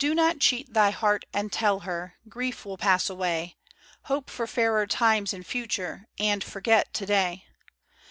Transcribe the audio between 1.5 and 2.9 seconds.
tell her, ^" Grief will